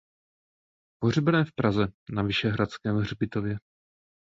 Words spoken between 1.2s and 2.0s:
je v Praze